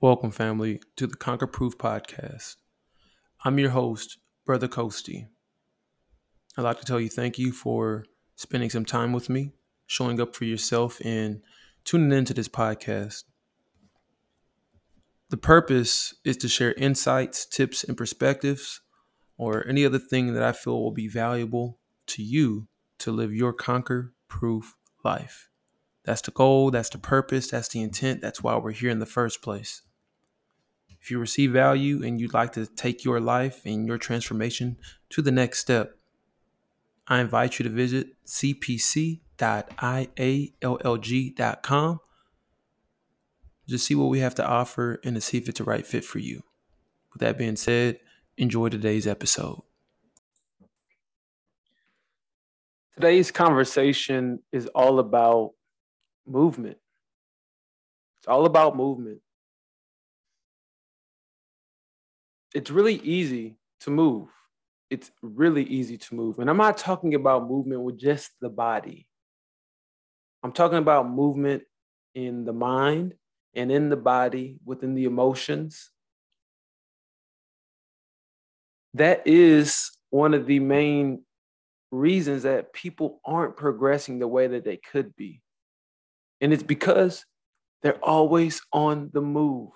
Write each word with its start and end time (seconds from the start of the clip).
Welcome, 0.00 0.30
family, 0.30 0.80
to 0.94 1.08
the 1.08 1.16
Conquer 1.16 1.48
Proof 1.48 1.76
podcast. 1.76 2.54
I'm 3.44 3.58
your 3.58 3.70
host, 3.70 4.18
Brother 4.46 4.68
Coasty. 4.68 5.26
I'd 6.56 6.62
like 6.62 6.78
to 6.78 6.84
tell 6.84 7.00
you 7.00 7.08
thank 7.08 7.36
you 7.36 7.50
for 7.50 8.04
spending 8.36 8.70
some 8.70 8.84
time 8.84 9.12
with 9.12 9.28
me, 9.28 9.54
showing 9.86 10.20
up 10.20 10.36
for 10.36 10.44
yourself, 10.44 11.00
and 11.04 11.42
tuning 11.82 12.16
into 12.16 12.32
this 12.32 12.46
podcast. 12.46 13.24
The 15.30 15.36
purpose 15.36 16.14
is 16.24 16.36
to 16.36 16.48
share 16.48 16.74
insights, 16.74 17.44
tips, 17.44 17.82
and 17.82 17.96
perspectives, 17.96 18.80
or 19.36 19.66
any 19.66 19.84
other 19.84 19.98
thing 19.98 20.32
that 20.34 20.44
I 20.44 20.52
feel 20.52 20.80
will 20.80 20.92
be 20.92 21.08
valuable 21.08 21.80
to 22.06 22.22
you 22.22 22.68
to 23.00 23.10
live 23.10 23.34
your 23.34 23.52
conquer 23.52 24.14
proof 24.28 24.76
life. 25.04 25.48
That's 26.04 26.22
the 26.22 26.30
goal, 26.30 26.70
that's 26.70 26.90
the 26.90 26.98
purpose, 26.98 27.50
that's 27.50 27.70
the 27.70 27.82
intent, 27.82 28.20
that's 28.20 28.44
why 28.44 28.56
we're 28.58 28.70
here 28.70 28.90
in 28.90 29.00
the 29.00 29.04
first 29.04 29.42
place. 29.42 29.82
If 31.08 31.12
you 31.12 31.18
receive 31.20 31.52
value 31.52 32.04
and 32.04 32.20
you'd 32.20 32.34
like 32.34 32.52
to 32.52 32.66
take 32.66 33.02
your 33.02 33.18
life 33.18 33.62
and 33.64 33.88
your 33.88 33.96
transformation 33.96 34.76
to 35.08 35.22
the 35.22 35.30
next 35.30 35.60
step, 35.60 35.96
I 37.06 37.20
invite 37.20 37.58
you 37.58 37.62
to 37.62 37.70
visit 37.70 38.08
cpc.iallg.com 38.26 39.20
just 43.66 43.86
see 43.86 43.94
what 43.94 44.10
we 44.10 44.18
have 44.18 44.34
to 44.34 44.46
offer 44.46 45.00
and 45.02 45.14
to 45.14 45.22
see 45.22 45.38
if 45.38 45.48
it's 45.48 45.56
the 45.56 45.64
right 45.64 45.86
fit 45.86 46.04
for 46.04 46.18
you. 46.18 46.42
With 47.14 47.20
that 47.20 47.38
being 47.38 47.56
said, 47.56 48.00
enjoy 48.36 48.68
today's 48.68 49.06
episode. 49.06 49.62
Today's 52.96 53.30
conversation 53.30 54.40
is 54.52 54.66
all 54.74 54.98
about 54.98 55.52
movement. 56.26 56.76
It's 58.18 58.28
all 58.28 58.44
about 58.44 58.76
movement. 58.76 59.22
It's 62.54 62.70
really 62.70 62.96
easy 62.96 63.56
to 63.80 63.90
move. 63.90 64.28
It's 64.90 65.10
really 65.22 65.64
easy 65.64 65.98
to 65.98 66.14
move. 66.14 66.38
And 66.38 66.48
I'm 66.48 66.56
not 66.56 66.78
talking 66.78 67.14
about 67.14 67.48
movement 67.48 67.82
with 67.82 67.98
just 67.98 68.30
the 68.40 68.48
body. 68.48 69.06
I'm 70.42 70.52
talking 70.52 70.78
about 70.78 71.10
movement 71.10 71.64
in 72.14 72.44
the 72.44 72.52
mind, 72.52 73.14
and 73.54 73.72
in 73.72 73.88
the 73.88 73.96
body, 73.96 74.58
within 74.64 74.94
the 74.94 75.04
emotions. 75.04 75.90
That 78.94 79.26
is 79.26 79.90
one 80.10 80.34
of 80.34 80.46
the 80.46 80.60
main 80.60 81.24
reasons 81.90 82.44
that 82.44 82.72
people 82.72 83.20
aren't 83.24 83.56
progressing 83.56 84.18
the 84.18 84.28
way 84.28 84.46
that 84.46 84.64
they 84.64 84.76
could 84.76 85.14
be. 85.16 85.42
And 86.40 86.52
it's 86.52 86.62
because 86.62 87.24
they're 87.82 88.04
always 88.04 88.60
on 88.72 89.10
the 89.12 89.20
move. 89.20 89.70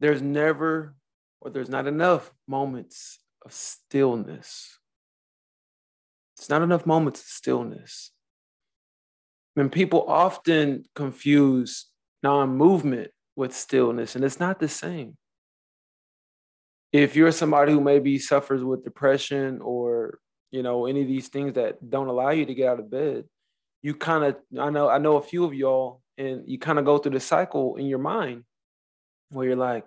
There's 0.00 0.22
never, 0.22 0.94
or 1.40 1.50
there's 1.50 1.68
not 1.68 1.86
enough 1.86 2.32
moments 2.48 3.18
of 3.44 3.52
stillness. 3.52 4.78
It's 6.38 6.48
not 6.48 6.62
enough 6.62 6.86
moments 6.86 7.20
of 7.20 7.26
stillness. 7.26 8.12
And 9.56 9.70
people 9.70 10.04
often 10.08 10.84
confuse 10.94 11.86
non 12.22 12.56
movement 12.56 13.10
with 13.36 13.54
stillness, 13.54 14.16
and 14.16 14.24
it's 14.24 14.40
not 14.40 14.58
the 14.58 14.68
same. 14.68 15.16
If 16.92 17.14
you're 17.14 17.30
somebody 17.30 17.72
who 17.72 17.80
maybe 17.80 18.18
suffers 18.18 18.64
with 18.64 18.84
depression 18.84 19.60
or 19.60 20.18
you 20.50 20.62
know 20.62 20.86
any 20.86 21.02
of 21.02 21.08
these 21.08 21.28
things 21.28 21.54
that 21.54 21.90
don't 21.90 22.08
allow 22.08 22.30
you 22.30 22.46
to 22.46 22.54
get 22.54 22.68
out 22.68 22.80
of 22.80 22.90
bed, 22.90 23.24
you 23.82 23.94
kind 23.94 24.24
of 24.24 24.36
I 24.58 24.70
know 24.70 24.88
I 24.88 24.96
know 24.96 25.16
a 25.16 25.22
few 25.22 25.44
of 25.44 25.52
y'all, 25.52 26.00
and 26.16 26.48
you 26.48 26.58
kind 26.58 26.78
of 26.78 26.86
go 26.86 26.96
through 26.96 27.12
the 27.12 27.20
cycle 27.20 27.76
in 27.76 27.86
your 27.86 27.98
mind 27.98 28.44
where 29.30 29.46
you're 29.46 29.56
like, 29.56 29.86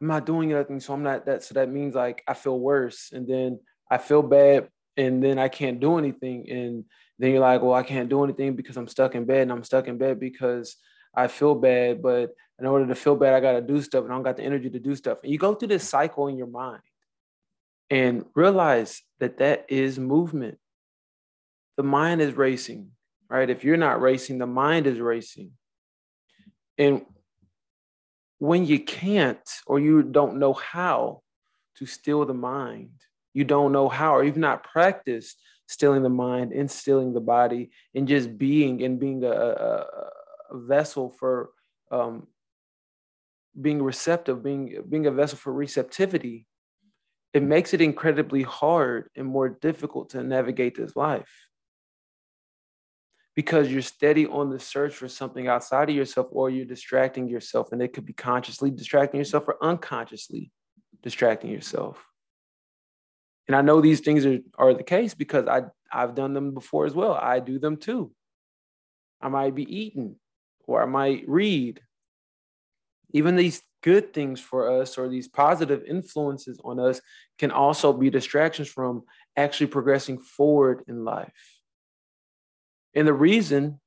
I'm 0.00 0.08
not 0.08 0.26
doing 0.26 0.52
anything, 0.52 0.80
so 0.80 0.94
I'm 0.94 1.02
not 1.02 1.26
that. 1.26 1.42
So 1.42 1.54
that 1.54 1.70
means 1.70 1.94
like 1.94 2.22
I 2.26 2.34
feel 2.34 2.58
worse, 2.58 3.10
and 3.12 3.26
then 3.26 3.60
I 3.90 3.98
feel 3.98 4.22
bad, 4.22 4.68
and 4.96 5.22
then 5.22 5.38
I 5.38 5.48
can't 5.48 5.80
do 5.80 5.98
anything, 5.98 6.50
and 6.50 6.84
then 7.18 7.30
you're 7.30 7.40
like, 7.40 7.62
well, 7.62 7.74
I 7.74 7.82
can't 7.82 8.08
do 8.08 8.22
anything 8.24 8.56
because 8.56 8.76
I'm 8.76 8.88
stuck 8.88 9.14
in 9.14 9.24
bed, 9.24 9.42
and 9.42 9.52
I'm 9.52 9.64
stuck 9.64 9.88
in 9.88 9.96
bed 9.98 10.20
because 10.20 10.76
I 11.14 11.28
feel 11.28 11.54
bad. 11.54 12.02
But 12.02 12.34
in 12.58 12.66
order 12.66 12.86
to 12.86 12.94
feel 12.94 13.16
bad, 13.16 13.34
I 13.34 13.40
got 13.40 13.52
to 13.52 13.62
do 13.62 13.80
stuff, 13.80 14.04
and 14.04 14.12
I 14.12 14.16
don't 14.16 14.22
got 14.22 14.36
the 14.36 14.42
energy 14.42 14.70
to 14.70 14.78
do 14.78 14.94
stuff. 14.94 15.18
And 15.22 15.32
you 15.32 15.38
go 15.38 15.54
through 15.54 15.68
this 15.68 15.88
cycle 15.88 16.28
in 16.28 16.36
your 16.36 16.46
mind, 16.46 16.82
and 17.88 18.24
realize 18.34 19.02
that 19.20 19.38
that 19.38 19.66
is 19.68 19.98
movement. 19.98 20.58
The 21.76 21.82
mind 21.84 22.20
is 22.20 22.34
racing, 22.34 22.90
right? 23.30 23.48
If 23.48 23.64
you're 23.64 23.76
not 23.76 24.00
racing, 24.00 24.38
the 24.38 24.46
mind 24.46 24.86
is 24.86 24.98
racing. 24.98 25.52
And 26.78 27.06
when 28.38 28.66
you 28.66 28.78
can't 28.80 29.48
or 29.66 29.80
you 29.80 30.02
don't 30.02 30.38
know 30.38 30.52
how 30.52 31.22
to 31.78 31.86
still 31.86 32.24
the 32.24 32.34
mind, 32.34 32.90
you 33.34 33.44
don't 33.44 33.72
know 33.72 33.88
how, 33.88 34.14
or 34.14 34.24
you've 34.24 34.36
not 34.36 34.64
practiced 34.64 35.38
stilling 35.68 36.02
the 36.02 36.08
mind, 36.08 36.52
instilling 36.52 37.12
the 37.12 37.20
body, 37.20 37.70
and 37.94 38.08
just 38.08 38.38
being 38.38 38.82
and 38.82 39.00
being 39.00 39.24
a, 39.24 39.30
a, 39.30 39.86
a 40.50 40.58
vessel 40.58 41.10
for 41.10 41.50
um, 41.90 42.26
being 43.60 43.82
receptive, 43.82 44.42
being 44.42 44.82
being 44.88 45.06
a 45.06 45.10
vessel 45.10 45.38
for 45.38 45.52
receptivity, 45.52 46.46
it 47.32 47.42
makes 47.42 47.74
it 47.74 47.80
incredibly 47.80 48.42
hard 48.42 49.10
and 49.16 49.26
more 49.26 49.48
difficult 49.48 50.10
to 50.10 50.22
navigate 50.22 50.76
this 50.76 50.94
life 50.94 51.48
because 53.36 53.70
you're 53.70 53.82
steady 53.82 54.26
on 54.26 54.50
the 54.50 54.58
search 54.58 54.94
for 54.94 55.06
something 55.06 55.46
outside 55.46 55.88
of 55.88 55.94
yourself 55.94 56.26
or 56.30 56.50
you're 56.50 56.64
distracting 56.64 57.28
yourself 57.28 57.70
and 57.70 57.80
it 57.80 57.92
could 57.92 58.06
be 58.06 58.12
consciously 58.12 58.70
distracting 58.70 59.18
yourself 59.18 59.44
or 59.46 59.56
unconsciously 59.62 60.50
distracting 61.02 61.50
yourself 61.50 62.04
and 63.46 63.54
I 63.54 63.62
know 63.62 63.80
these 63.80 64.00
things 64.00 64.26
are, 64.26 64.38
are 64.58 64.74
the 64.74 64.82
case 64.82 65.14
because 65.14 65.46
I, 65.46 65.62
I've 65.92 66.14
done 66.14 66.34
them 66.34 66.52
before 66.52 66.86
as 66.86 66.94
well. 66.94 67.14
I 67.14 67.40
do 67.40 67.58
them 67.58 67.76
too. 67.76 68.12
I 69.20 69.28
might 69.28 69.54
be 69.54 69.62
eating 69.62 70.16
or 70.66 70.82
I 70.82 70.86
might 70.86 71.24
read. 71.28 71.80
Even 73.12 73.36
these 73.36 73.62
good 73.82 74.12
things 74.12 74.40
for 74.40 74.80
us 74.80 74.98
or 74.98 75.08
these 75.08 75.28
positive 75.28 75.84
influences 75.84 76.58
on 76.64 76.80
us 76.80 77.00
can 77.38 77.52
also 77.52 77.92
be 77.92 78.10
distractions 78.10 78.68
from 78.68 79.02
actually 79.36 79.68
progressing 79.68 80.18
forward 80.18 80.82
in 80.88 81.04
life. 81.04 81.32
And 82.96 83.06
the 83.06 83.12
reason 83.12 83.78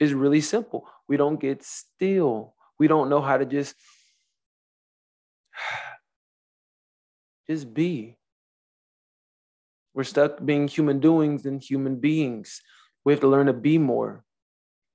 is 0.00 0.14
really 0.14 0.40
simple 0.40 0.88
we 1.06 1.16
don't 1.18 1.38
get 1.38 1.62
still, 1.62 2.54
we 2.78 2.88
don't 2.88 3.10
know 3.10 3.20
how 3.20 3.36
to 3.36 3.44
just. 3.44 3.76
Just 7.48 7.74
be. 7.74 8.16
We're 9.92 10.04
stuck 10.04 10.44
being 10.44 10.68
human 10.68 11.00
doings 11.00 11.46
and 11.46 11.60
human 11.60 11.96
beings. 11.96 12.62
We 13.04 13.12
have 13.12 13.18
to 13.22 13.26
learn 13.26 13.46
to 13.46 13.52
be 13.52 13.76
more. 13.76 14.22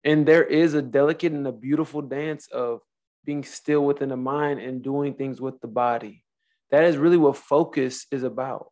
And 0.06 0.26
there 0.26 0.46
is 0.46 0.74
a 0.74 0.82
delicate 0.82 1.34
and 1.34 1.46
a 1.46 1.52
beautiful 1.52 2.02
dance 2.02 2.48
of 2.48 2.80
being 3.26 3.44
still 3.44 3.84
within 3.84 4.08
the 4.08 4.16
mind 4.16 4.62
and 4.62 4.82
doing 4.82 5.16
things 5.16 5.42
with 5.42 5.60
the 5.60 5.68
body. 5.68 6.24
That 6.72 6.86
is 6.86 6.96
really 6.96 7.18
what 7.18 7.36
focus 7.36 8.06
is 8.10 8.24
about. 8.24 8.72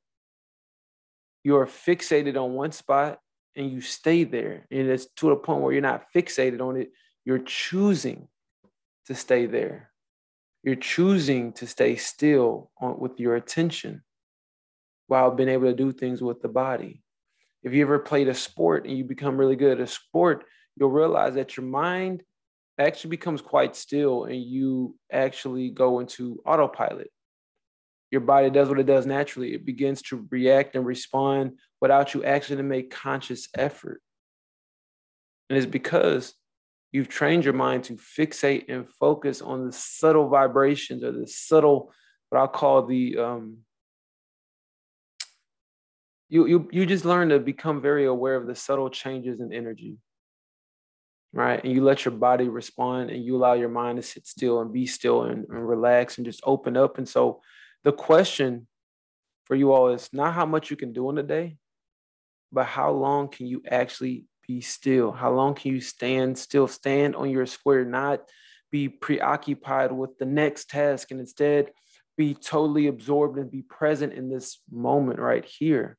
You're 1.44 1.67
fixated 1.67 2.41
on 2.41 2.53
one 2.53 2.72
spot 2.72 3.19
and 3.56 3.72
you 3.72 3.81
stay 3.81 4.24
there. 4.24 4.66
And 4.72 4.90
it's 4.90 5.08
to 5.18 5.31
a 5.31 5.36
point 5.36 5.62
where 5.62 5.74
you're 5.74 5.81
not 5.81 6.06
fixated 6.16 6.62
on 6.62 6.78
it, 6.78 6.91
you're 7.25 7.40
choosing 7.40 8.28
to 9.08 9.16
stay 9.16 9.46
there. 9.46 9.91
You're 10.64 10.75
choosing 10.75 11.53
to 11.53 11.68
stay 11.68 11.96
still 11.96 12.72
on, 12.80 13.00
with 13.00 13.19
your 13.19 13.36
attention 13.36 14.03
while 15.08 15.31
being 15.31 15.50
able 15.50 15.66
to 15.66 15.75
do 15.75 15.92
things 15.92 16.22
with 16.22 16.42
the 16.42 16.47
body. 16.47 17.03
If 17.63 17.74
you 17.74 17.81
ever 17.81 18.00
played 18.00 18.28
a 18.28 18.34
sport 18.34 18.86
and 18.86 18.97
you 18.97 19.03
become 19.03 19.38
really 19.38 19.56
good 19.56 19.80
at 19.80 19.84
a 19.84 19.88
sport, 19.88 20.46
you'll 20.75 20.90
realize 20.90 21.36
that 21.36 21.56
your 21.56 21.66
mind 21.66 22.24
actually 22.80 23.12
becomes 23.12 23.42
quite 23.42 23.75
still 23.75 24.24
and 24.25 24.42
you 24.42 24.95
actually 25.12 25.69
go 25.69 26.00
into 26.00 26.42
autopilot. 26.45 27.12
Your 28.13 28.21
body 28.21 28.51
does 28.51 28.69
what 28.69 28.80
it 28.80 28.86
does 28.86 29.07
naturally. 29.07 29.56
It 29.56 29.65
begins 29.65 30.04
to 30.04 30.27
react 30.30 30.75
and 30.75 30.86
respond 30.86 31.57
without 31.81 32.13
you 32.13 32.24
actually 32.24 32.57
to 32.57 32.63
make 32.63 32.92
conscious 32.92 33.50
effort. 33.57 34.04
And 35.50 35.57
it's 35.57 35.65
because 35.65 36.36
you've 36.92 37.10
trained 37.10 37.44
your 37.44 37.56
mind 37.56 37.86
to 37.86 37.95
fixate 37.95 38.65
and 38.69 38.88
focus 38.88 39.42
on 39.42 39.65
the 39.65 39.71
subtle 39.71 40.30
vibrations 40.30 41.04
or 41.04 41.12
the 41.12 41.25
subtle, 41.25 41.92
what 42.30 42.38
I'll 42.38 42.48
call 42.48 42.86
the 42.86 43.18
um, 43.18 43.57
you 46.30 46.45
you 46.45 46.69
you 46.71 46.86
just 46.86 47.06
learn 47.06 47.30
to 47.30 47.39
become 47.39 47.81
very 47.81 48.06
aware 48.06 48.36
of 48.36 48.45
the 48.45 48.54
subtle 48.54 48.92
changes 48.92 49.39
in 49.39 49.51
energy 49.51 49.98
right 51.33 51.63
and 51.63 51.74
you 51.74 51.83
let 51.83 52.06
your 52.06 52.12
body 52.12 52.48
respond 52.48 53.10
and 53.10 53.25
you 53.25 53.36
allow 53.36 53.54
your 53.54 53.69
mind 53.69 53.98
to 53.98 54.04
sit 54.04 54.25
still 54.25 54.62
and 54.62 54.71
be 54.71 54.86
still 54.86 55.24
and, 55.24 55.45
and 55.50 55.68
relax 55.68 56.18
and 56.18 56.25
just 56.25 56.42
open 56.44 56.77
up 56.77 56.98
and 57.00 57.10
so 57.10 57.42
the 57.83 57.91
question 57.91 58.68
for 59.45 59.56
you 59.56 59.74
all 59.74 59.89
is 59.89 60.09
not 60.13 60.33
how 60.33 60.45
much 60.45 60.69
you 60.69 60.77
can 60.77 60.94
do 60.94 61.09
in 61.09 61.18
a 61.18 61.24
day 61.24 61.57
but 62.51 62.65
how 62.65 62.91
long 62.91 63.27
can 63.27 63.47
you 63.47 63.62
actually 63.69 64.25
be 64.47 64.62
still 64.62 65.12
how 65.12 65.31
long 65.31 65.53
can 65.53 65.71
you 65.71 65.81
stand 65.81 66.38
still 66.38 66.68
stand 66.68 67.15
on 67.15 67.30
your 67.30 67.45
square 67.45 67.85
not 67.85 68.21
be 68.71 68.89
preoccupied 68.89 69.91
with 69.91 70.18
the 70.18 70.25
next 70.25 70.69
task 70.69 71.12
and 71.12 71.19
instead 71.19 71.69
be 72.18 72.33
totally 72.33 72.88
absorbed 72.88 73.38
and 73.38 73.50
be 73.50 73.62
present 73.62 74.13
in 74.13 74.29
this 74.29 74.59
moment 74.71 75.19
right 75.19 75.45
here. 75.45 75.97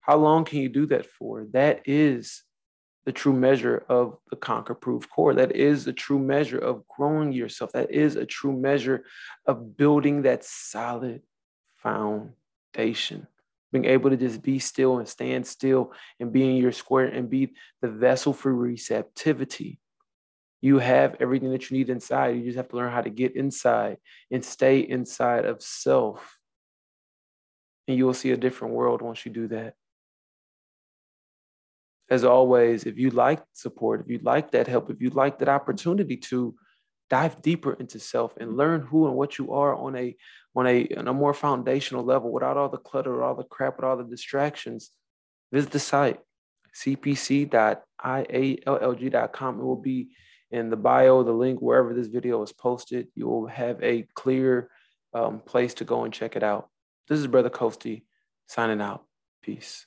How 0.00 0.16
long 0.16 0.44
can 0.44 0.60
you 0.60 0.68
do 0.68 0.86
that 0.86 1.06
for? 1.06 1.46
That 1.52 1.82
is 1.86 2.42
the 3.08 3.12
true 3.12 3.32
measure 3.32 3.86
of 3.88 4.18
the 4.28 4.36
conquer 4.36 4.74
proof 4.74 5.08
core. 5.08 5.32
That 5.32 5.56
is 5.56 5.86
the 5.86 5.94
true 5.94 6.18
measure 6.18 6.58
of 6.58 6.86
growing 6.88 7.32
yourself. 7.32 7.72
That 7.72 7.90
is 7.90 8.16
a 8.16 8.26
true 8.26 8.52
measure 8.52 9.04
of 9.46 9.78
building 9.78 10.20
that 10.22 10.44
solid 10.44 11.22
foundation. 11.76 13.26
Being 13.72 13.86
able 13.86 14.10
to 14.10 14.16
just 14.18 14.42
be 14.42 14.58
still 14.58 14.98
and 14.98 15.08
stand 15.08 15.46
still 15.46 15.94
and 16.20 16.34
be 16.34 16.50
in 16.50 16.56
your 16.56 16.70
square 16.70 17.06
and 17.06 17.30
be 17.30 17.54
the 17.80 17.88
vessel 17.88 18.34
for 18.34 18.54
receptivity. 18.54 19.80
You 20.60 20.78
have 20.78 21.16
everything 21.18 21.50
that 21.52 21.70
you 21.70 21.78
need 21.78 21.88
inside. 21.88 22.36
You 22.36 22.44
just 22.44 22.58
have 22.58 22.68
to 22.68 22.76
learn 22.76 22.92
how 22.92 23.00
to 23.00 23.08
get 23.08 23.36
inside 23.36 23.96
and 24.30 24.44
stay 24.44 24.80
inside 24.80 25.46
of 25.46 25.62
self. 25.62 26.36
And 27.86 27.96
you 27.96 28.04
will 28.04 28.12
see 28.12 28.32
a 28.32 28.36
different 28.36 28.74
world 28.74 29.00
once 29.00 29.24
you 29.24 29.32
do 29.32 29.48
that. 29.48 29.76
As 32.10 32.24
always, 32.24 32.84
if 32.84 32.98
you 32.98 33.10
like 33.10 33.42
support, 33.52 34.00
if 34.00 34.08
you 34.08 34.18
like 34.22 34.50
that 34.52 34.66
help, 34.66 34.90
if 34.90 35.00
you 35.00 35.10
like 35.10 35.38
that 35.38 35.48
opportunity 35.48 36.16
to 36.16 36.54
dive 37.10 37.40
deeper 37.42 37.74
into 37.74 37.98
self 37.98 38.36
and 38.38 38.56
learn 38.56 38.80
who 38.82 39.06
and 39.06 39.16
what 39.16 39.38
you 39.38 39.52
are 39.52 39.74
on 39.74 39.96
a 39.96 40.16
on 40.54 40.66
a 40.66 40.88
on 40.96 41.08
a 41.08 41.12
more 41.12 41.34
foundational 41.34 42.04
level 42.04 42.32
without 42.32 42.56
all 42.56 42.68
the 42.68 42.78
clutter, 42.78 43.22
all 43.22 43.34
the 43.34 43.44
crap, 43.44 43.76
with 43.76 43.84
all 43.84 43.96
the 43.96 44.04
distractions, 44.04 44.90
visit 45.52 45.70
the 45.70 45.78
site 45.78 46.20
cpc.iallg.com. 46.74 47.90
It 49.60 49.62
will 49.62 49.76
be 49.76 50.08
in 50.50 50.70
the 50.70 50.76
bio, 50.76 51.22
the 51.22 51.32
link, 51.32 51.60
wherever 51.60 51.92
this 51.92 52.06
video 52.06 52.42
is 52.42 52.52
posted. 52.52 53.08
You 53.14 53.26
will 53.26 53.46
have 53.46 53.82
a 53.82 54.06
clear 54.14 54.70
um, 55.12 55.40
place 55.40 55.74
to 55.74 55.84
go 55.84 56.04
and 56.04 56.14
check 56.14 56.36
it 56.36 56.42
out. 56.42 56.68
This 57.08 57.18
is 57.18 57.26
Brother 57.26 57.50
Coastie 57.50 58.04
signing 58.46 58.80
out. 58.80 59.04
Peace. 59.42 59.86